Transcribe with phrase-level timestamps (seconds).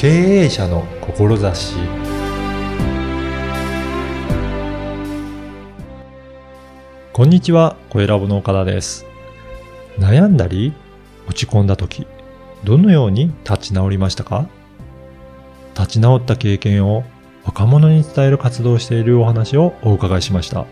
[0.00, 1.74] 経営者の志
[7.12, 9.04] こんにちは、小ラボの岡田です。
[9.98, 10.72] 悩んだり
[11.28, 12.06] 落ち込んだ時、
[12.64, 14.48] どのように立ち直りましたか？
[15.74, 17.04] 立ち直った経験を
[17.44, 20.64] 若者に伝える活動をしているお話をお伺いしました。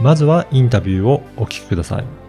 [0.00, 2.21] まずはインタビューをお聞きください。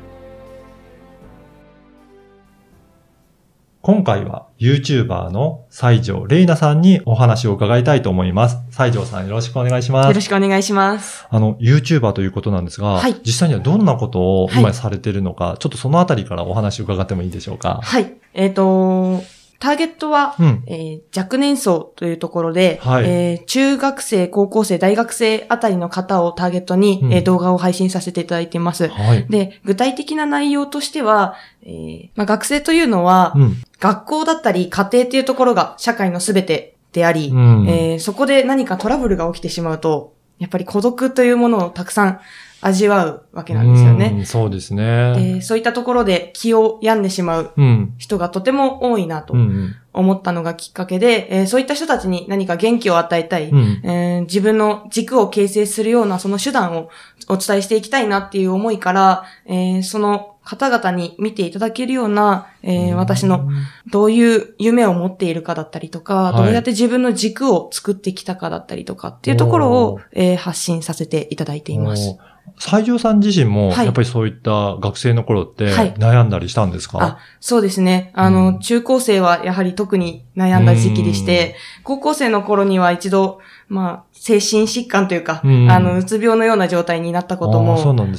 [3.86, 8.56] 今回は YouTuber の西条玲奈さんにお話を伺いたいと思います。
[8.72, 10.08] 西条さんよろしくお願いします。
[10.08, 11.28] よろしくお願いします。
[11.30, 17.82] あの、YouTuber ということなんですが、はい実際にはどんなことをはい今されているのか、ちょっとそのあたりからお話を伺ってもいいでしょうか？
[17.84, 18.14] はい。
[18.34, 19.22] えっ、と、
[19.60, 20.64] ターゲットは、うん。
[20.68, 28.90] えー若年層というところで、はいえー中学生、高校生、大学生あたりの方をターゲットに、うんえー動画を配信させていただいています。
[28.90, 29.26] はい。
[29.30, 33.58] で、具体的な内容としては、えーまあ、学生というのは、うん。
[33.80, 42.20] 学校だったり家庭っていうところが社会のすべてであり、うんえーそこで何かトラブルが起きてしまうと、やっぱり孤独というものをたくさん
[42.66, 44.14] 味わうわけなんですよね。
[44.18, 45.36] うんそうですね。
[45.36, 47.94] でそういったところで気を病んでしまううん。
[47.98, 49.76] 人がとても多いなとうんうん。
[49.96, 53.82] 思ったのがきっかけで、えーそういった人たちに何か元気を与えたい、うん。
[53.84, 56.90] えー自分の軸を形成するようなその手段を
[57.28, 63.48] お伝えしていきたいなっていう思いから、えーその方々に見ていただけるような、えー私の
[63.92, 72.18] どういう夢を持っているかだったりとか、はいどうやって自分の軸を作ってきたかだったりとかっていうところを、えー発信させていただいています。
[72.60, 78.12] 西条さん自身も、はいやっぱりそういった学生の頃ってはい悩んだりしたんですか、あ、そうですね。
[78.14, 87.76] あの、うん中高生はやはり特に悩んだ時期でして、高校生の頃には一度、まあ、精神疾患というか、うんあの、うつ病のような状態になったことも。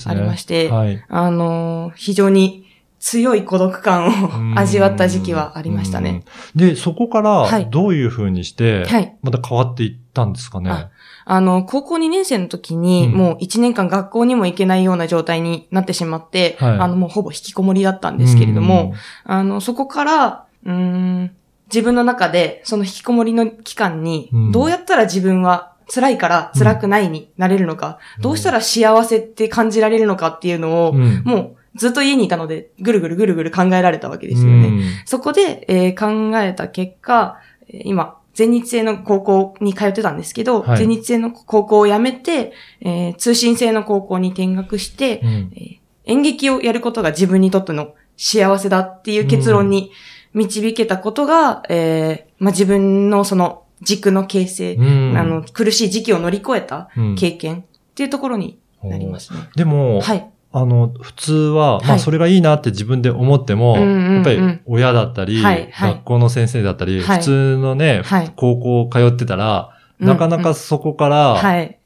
[0.06, 1.02] ありまして、はい。
[1.08, 2.67] あの、非常に
[2.98, 6.25] 強い孤独感を味わった時期はありましたね。
[6.56, 6.61] うん。
[6.61, 9.17] で、そこからはいどういう風にして、はい。
[9.22, 10.70] また変わっていったんですかね？
[10.70, 10.90] あ
[11.24, 13.12] あの、高校2年生の時に、うん。
[13.12, 16.79] もう1年間学校にも行けないような状態になってしまって、はい。
[16.79, 21.30] あの、もうほぼ引きこもりだったんですけれども、あの、そこから、うーん、
[21.67, 28.23] 自分の中で、その引きこもりの期間にうん、どうやったら自分は辛いから辛くないになれるのか、うん。
[28.23, 31.23] どうしたら幸せって感じられるのかっていうのを、うん、うん。
[31.24, 34.68] もうずっと家にいたので、ぐるぐるぐるぐる考えられたわけですよね。
[34.68, 34.83] うん。
[35.07, 40.78] そこで、えー考えた結果、えー今、全日制の高校に通ってたんですけど、はい。
[40.78, 45.28] 全日制の高校を辞めて、えー通信制の高校に転学して、うん。
[45.56, 49.90] えー演劇をやることが自分にとっての幸せだっていう結論に
[50.34, 55.16] 導けたことが、えーまあ、自分のその軸の形成、うん。
[55.16, 57.14] あの、苦しい時期を乗り越えたうん。
[57.14, 57.64] 経験っ
[57.95, 59.48] ていうところになりますね。
[59.56, 60.30] でも、はい。
[60.56, 61.98] あの、普通は、まあ、はい。
[61.98, 67.18] それがいいなって自分で思っても、やっぱり親だったり、学校の先生だったり、はい。
[67.18, 68.32] 普通のね、はい。
[68.36, 70.06] 高校通ってたら、うん。
[70.06, 71.76] なかなかそこから、はい。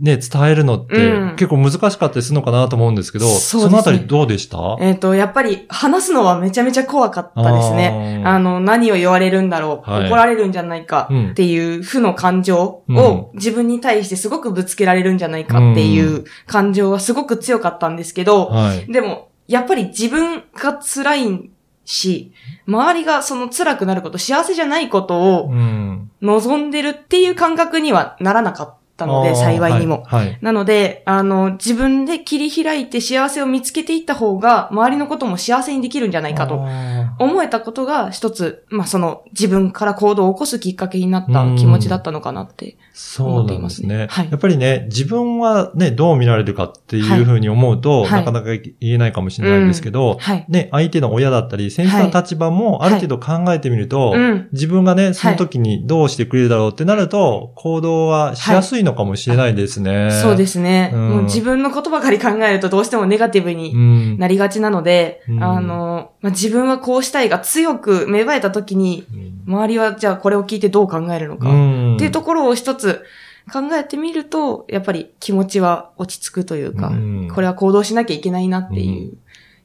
[0.00, 1.36] ね、伝えるのってうん。
[1.36, 3.60] 結構難しかったりするのかなと思うんですけど、そうですね。
[3.62, 4.76] そのあたりどうでした？
[4.80, 8.22] えっ、と、やっぱり話すのはめちゃめちゃ怖かったですね。
[8.24, 10.06] あの、何を言われるんだろう、はい。
[10.06, 11.30] 怒られるんじゃないかうん。
[11.30, 12.96] っていう負の感情うん。
[12.96, 18.92] を自分に対してすごくぶつけられるんじゃないかっていう感情はすごく強かったんですけど、はい。
[18.92, 21.50] でも、やっぱり自分が辛い
[21.84, 22.32] し、
[22.66, 26.10] 周りがその辛くなること、幸せじゃないことをうん。
[26.22, 28.74] 望んでるっていう感覚にはならなかった
[29.06, 30.04] ので、幸いにも。
[30.06, 30.26] はい。
[30.26, 42.76] はいなので、あの、自分で切り開いて幸せを見つけていった方が、周りのことも幸せにできるんじゃないかとあ思えたことが一つ、まあ、その自分から行動を起こすきっかけになった気持ちだったのかなって。
[42.92, 43.46] そうなんですね。
[43.46, 50.46] 思っていますねはいやっぱりね、自分はね、どう見られるかっていうふうに思うと、はいなかなか言えないかもしれないんですけど、はい。
[50.48, 54.48] ね、相手の親だったり、先生の立場もある程度考えてみると、うん。
[54.52, 60.10] 自分がね、その時にどうしてくれるだろうってなると、行動はしやすいのかもしれないですね。
[60.10, 64.18] そうですね、うんもう自分のことばかり考えるとどうしてもネガティブうにん。
[64.18, 69.06] なりがちなので、うんあの、まあ、自分はこうしたいが強く芽生えた時に、
[69.46, 71.96] 周りはじゃあこれを聞いてどう考えるのか、うん。
[71.96, 73.04] っていうところを一つ
[73.52, 77.28] 考えてみると、やっぱり気持ちは落ち着くというか、うん。
[77.32, 79.16] これは行動しなきゃいけないなっていう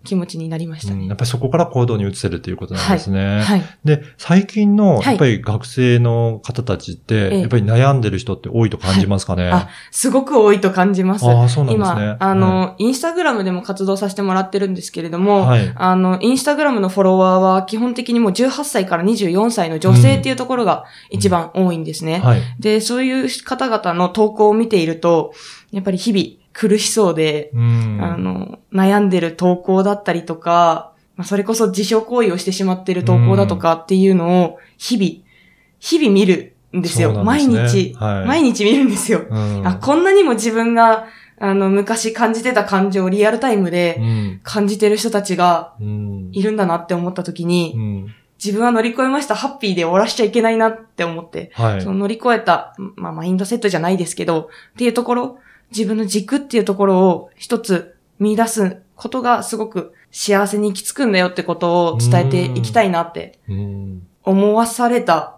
[0.05, 1.01] 気持ちになりましたね。
[1.01, 3.41] うんやっぱりそこから行動に移せるっていうことなんですね。
[3.41, 3.63] はい。
[3.83, 9.49] で、最近の、はいやっぱり学生の方たちって、ええやっぱり悩んでる人って多いと感じますかね？
[9.51, 11.25] あ、すごく多いと感じます。
[11.25, 22.19] ああそうなんですね今、あの、インスタグラムでも活動させてもらってるんですけれども、はいあの、インスタグラムのフォロワーは基本的にもう18歳から24歳の女性っていうところが一番多いんですね。
[22.19, 22.41] はい。
[22.59, 25.33] で、そういう方々の投稿を見ていると、
[25.71, 27.99] やっぱり日々苦しそうで、うん。
[28.01, 35.25] あの、悩んでる投稿だったりとか、まあ、それこそ自傷行為をしてしまってる投稿だとかっていうのを日々
[35.79, 37.13] 日々見るんですよ。
[37.13, 39.21] すね毎日、はい毎日見るんですよ。
[39.29, 39.65] うん。
[39.65, 41.07] あ、こんなにも自分が、
[41.39, 44.41] あの、昔感じてた感情をリアルタイムうでん。
[44.43, 46.29] 感じてる人たちがうん。
[46.33, 48.15] いるんだなって思った時に、うん。
[48.43, 51.91] 自分は乗り越えました、ハッピーで終わらしちゃいけないなって思って、はいそ。
[51.93, 55.39] の乗り越えた、まあ、マインドセットじゃないですけど、っていうところ、
[55.71, 64.07] 自分の軸っていうところを一つ見出すことがすごく幸せに行き着くんだよってことを伝えていきたいなってうん。
[64.23, 65.37] 思わされた、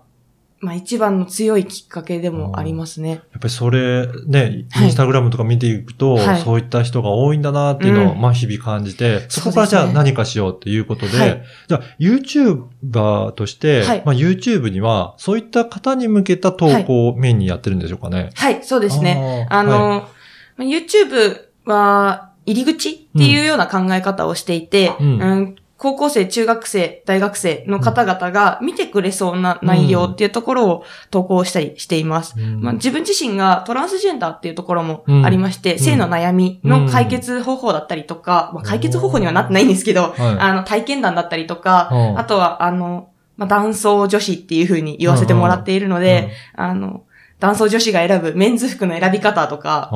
[0.60, 3.10] まあ一番の強いきっかけでもありますね。
[3.10, 4.86] やっぱりそれ、ね、はい。
[4.86, 6.42] インスタグラムとか見ていくと、はい。
[6.42, 8.22] そういった人が多いんだなっていうのを、うん。
[8.22, 11.44] まあ日々感じて、そこからじゃあ何かしようっていうことで、はい。
[11.68, 14.04] じゃあ YouTuber として、はい。
[14.06, 18.31] まあ YouTube にはそういった方に向けた投稿をメインにやってるんでしょうかね。
[18.36, 19.48] はい、そうですね。
[19.50, 20.20] あの、まあ
[20.57, 25.21] YouTube は入り口っていうような考え方をしていて、うん。
[25.21, 32.36] うん高校生、中学生、大学生の方々が見てくれそうな内容っていうところを投稿したりしています。
[32.38, 32.62] うん。
[32.62, 35.80] まあ、自分自身がトランスジェンダーっていうところもありまして、ん。
[35.80, 40.39] 性の悩みの解決方法だったりとか、まあ、解決方法にはなってないんですけど、はい。
[40.39, 47.06] あの、体験談だったりとか、うんあとは、あの、まあ、男装女子っていう風に言わせてもらっているので、あの、
[47.41, 49.89] 男装女子が選ぶメンズ服の選び方とか、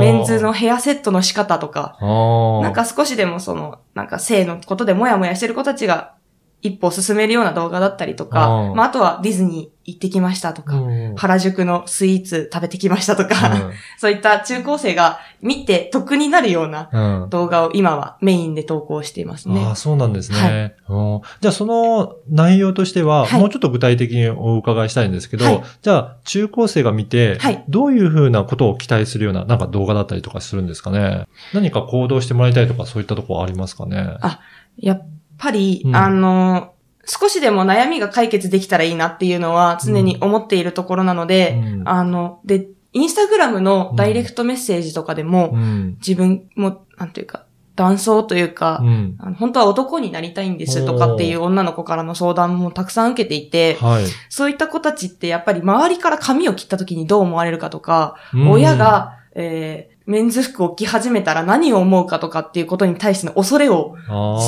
[0.00, 6.14] メンズのヘアセットの仕方とか、ななんか少しでもその、なんか性のことでもやもやしてる子たちが
[6.60, 8.76] 一歩進めるような動画だったりとか、うん。
[8.76, 11.14] まああとはディズニー行ってきましたとか、うん。
[11.16, 17.22] 原宿のスイーツ食べてきましたとか、 そういった中高生が見て得になるようなうん。
[17.22, 19.62] うん動画を今はメインで投稿していますね。
[19.64, 19.74] ああ、。
[19.76, 20.74] そうなんですね。
[20.88, 23.40] うんじゃあ、その内容としては、はい。
[23.40, 25.62] もうちょっと具体的にお伺いしたいんですけど、はい。
[25.82, 27.64] じゃあ、中高生が見て、はい。
[27.68, 31.26] どういうふうなことを期待するような、なんか動画だったりとかするんですかね？
[31.54, 34.16] 何か行動してもらいたいとか、そういったところありますかね？
[34.20, 34.40] あ
[34.78, 35.06] やっ
[35.38, 36.74] ぱり、うんあの、
[37.04, 45.96] 少しでも悩みが解決できたらいいなっていうのは常に思っているところなので、うんあの、で、インスタグラムのダイレクトメッセージとかでも、うん。
[45.98, 47.44] 自分も、なんていうか、
[47.76, 49.16] 男装というか、うん。
[49.38, 54.04] 本当は男になりたいんですとかっていう女の子からの相談もたくさん受けていて、はい。
[54.28, 63.94] そういった子たちってやっぱり周りから髪を切った時にどう思われるかとか、うん親、が、えーメンズ服を着始めたら何を思うかとかっていうことに対しての恐れを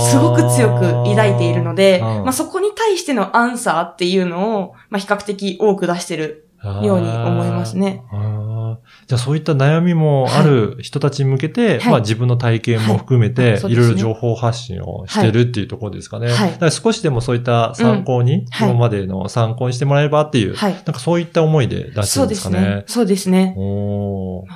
[0.09, 6.49] すごく強く抱いているので、あーまあ、そこに対してのアンサーっていうのを、まあ、比較的多く出してる
[6.83, 8.03] ように思いますね。
[9.07, 16.31] じゃあそういった悩みもある人たちに向けて、はいまあ自分の体験も含めはて、いろいろ情報発信をしてるっていうところですかね。
[16.31, 20.73] はいだから少しでもそういった参考に、はい今までの参考にしてもらえればっていう、はい。
[20.75, 22.61] なんかそういった思いで出してそうるんでかね。
[22.61, 22.85] ですすね。
[22.87, 23.55] そうですね。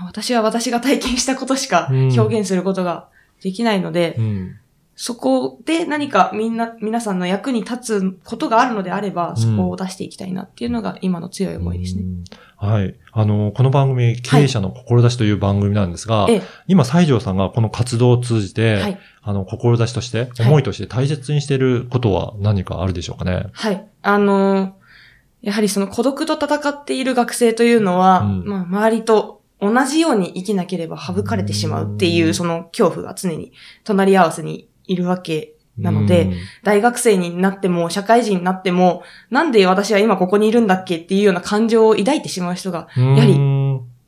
[0.07, 3.09] 私は私が体験したことしかうん表現することが
[3.43, 4.57] できないので、うん。
[4.97, 12.03] そこで何かみんな、皆さんの役に立つことがあるのであれば、そこを出していきたいなっていうのが今の強い思いですね。
[12.03, 12.25] うん
[12.65, 12.95] はい。
[13.13, 18.99] あの、この番組、経営者の志という番組なんですが、ええ、今、西条さんがこの活動を通じて、はい。
[19.23, 23.47] あの、志として、はい思いとして大切にしていることは何かあるでしょうかね？
[23.53, 23.87] はい。
[24.03, 24.73] あのー
[25.43, 33.53] やはりその孤独と戦っている学生というのは、うんまあ、周りと同じように生きなければ省かれてしまうっていうう、んその恐怖が常に
[33.85, 36.35] 隣り合わせにいるわけなので、うん。
[36.63, 43.39] 大学生になっても、社会人になっても、なんで私は今ここにいるんだっけっていうような感情を抱いてしまう人がやはり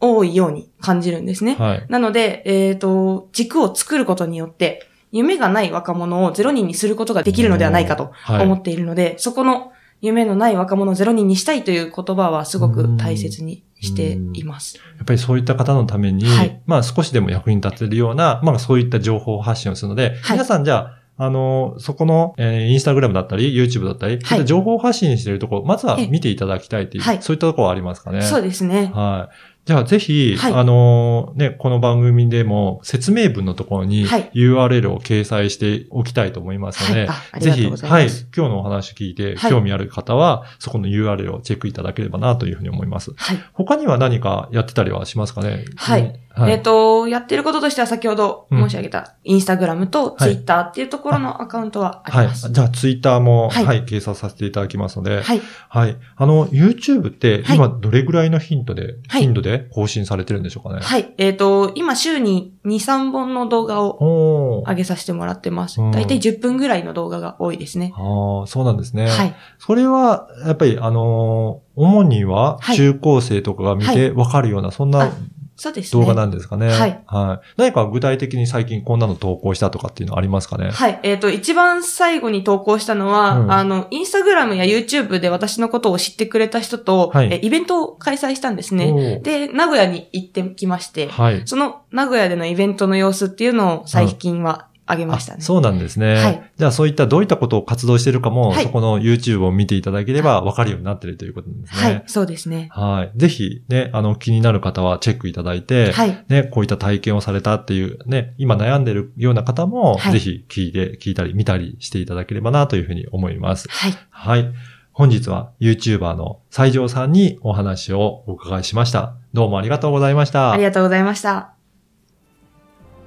[0.00, 1.57] 多いように感じるんですね。
[1.57, 1.87] はい。
[1.88, 8.45] なので、えっ、と、軸を作ることによって、夢がない若者をゼロ人にすることができるのではないかとはい。
[8.45, 14.76] 思っているので、そこの夢のない若者をゼロ人にしたいという言葉はすごく大切にしています。
[14.76, 16.61] やっぱりそういった方のために、はい。
[16.67, 20.37] まあ少しでも役に立てるような、まあそういった情報発信をするので、はい。
[20.37, 26.09] 皆さんじゃあ、あの、そこの、えーインスタグラムだったり、YouTube だったり、そうい情報発信しているところ、まずはええ。
[26.09, 27.23] 見ていただきたいという、はい。
[27.23, 28.23] そういったところはありますかね。
[28.23, 28.91] そうですね。
[28.95, 29.37] はい。
[29.67, 30.53] じゃあぜひ、はい。
[30.53, 34.31] あのね、この番組でも説明文のところにはい。
[34.35, 37.41] URL を掲載しておきたいと思いますので、はい。
[37.41, 38.07] ぜひ、はい、
[38.37, 39.51] 今日のお話聞いてはい。
[39.51, 43.13] 興味ある方は、そこの URL をチェックいただければなというふうに思います。
[43.17, 43.39] はい。
[43.55, 45.65] 他には何かやってたりはしますかね？
[45.77, 46.03] はい。
[46.03, 46.52] うんはい。
[46.52, 52.26] えっ、と、やってることとしては先ほど申し上げた、インスタグラムとツイッターっていうところのアカウントはあはい。
[52.26, 52.52] ります。
[52.52, 55.40] じゃあ、ツイッターも、は、はいい掲載させていただきますので、はい。
[55.69, 55.97] はい。
[56.16, 60.81] あの、YouTube ってはい今どれぐらいの頻度で、はい頻度で更新されてるんでしょうかね？
[60.83, 61.14] はい。
[61.16, 65.90] えっ、と、今週に2、3本の動画を上げさせてもらってますうん。
[65.90, 67.93] だいたい10分ぐらいの動画が多いですね。
[67.97, 69.09] ああ、そうなんですね。
[69.09, 69.35] はい。
[69.59, 75.11] それは、やっぱり、あのー主にははい中高生とかが見てわかるような、そんなあ
[75.57, 76.03] そうですね。
[76.03, 76.69] 動画なんですかね。
[76.69, 77.03] はい。
[77.07, 77.47] はい。
[77.57, 80.71] 何か具体的に最近こんなの投稿したとかっていうのありますかね？
[80.71, 81.01] はい。
[81.03, 89.21] えっ、と、一番最後に投稿したのは、うんあの、インスタグラムや YouTube で私のことを知ってくれた人と、はいえイベントを開催したんですね。
[89.23, 91.43] で、名古屋に行ってきまして、はい。
[91.47, 95.38] その名古屋でのイベントの様子っていうのを最近はあげましたね。
[95.40, 96.14] あそうなんですね。
[96.14, 101.83] はいじゃあそういったどういったことを活動しているかも、はいそこの YouTube を見ていただければ分かるようになっているということですね。
[101.83, 102.69] はい、そうですね。
[102.73, 103.19] はい。
[103.19, 106.25] ぜひね、あの気になる方はチェックいただいて、はい。
[106.28, 113.69] ね、こういった体験をされたっていうね、今悩んでるような方も、はいぜひ聞いて、聞いたり見たりしていただければなというふうに思います。
[113.69, 113.95] はい。
[114.11, 114.52] はい。
[114.93, 119.14] 本日は YouTuber の西条さんにお話をお伺いしました。
[119.35, 120.52] どうもありがとうございました。
[120.52, 121.52] ありがとうございました。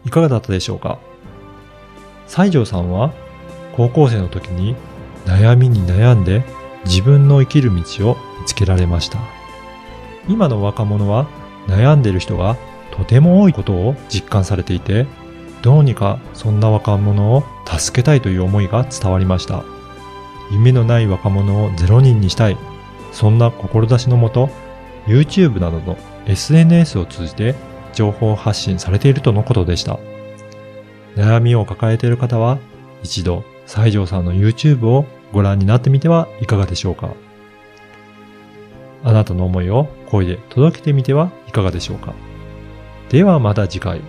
[0.06, 1.00] いかがだったでしょうか？
[2.30, 3.12] 西条さんは
[3.76, 4.76] 高校生の時に
[5.26, 6.44] 悩みに悩んで
[6.86, 9.20] 自分の生きる道を見つけられました。
[10.28, 11.28] 今の若者は
[11.68, 12.56] 悩んでる人が
[12.92, 15.08] とても多いことを実感されていて、
[15.64, 19.64] どうにかそんな若者を助けたいという思いが伝わりました。
[20.52, 22.58] 夢のない若者をゼロ人にしたい。
[23.12, 24.50] そんな志のもと、
[25.08, 27.56] YouTube などの SNS を通じて
[27.94, 30.00] 情報発信されているとのことでした。
[31.20, 32.60] 悩みを抱えている方は、
[33.04, 37.14] 一度、西条さんの YouTube をご覧になってみてはいかがでしょうか？
[39.04, 42.14] あなたの思いを声で届けてみてはいかがでしょうか？
[43.10, 44.02] ではまた次回。